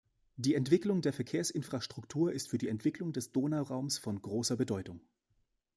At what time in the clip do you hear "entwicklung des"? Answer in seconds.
2.69-3.31